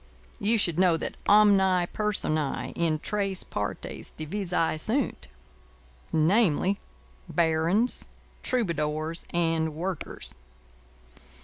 [0.39, 5.27] You should know that omnæ personæ in tres partes divisæ sunt.
[6.11, 6.79] Namely:
[7.29, 8.07] Barons,
[8.41, 10.33] Troubadours, and Workers.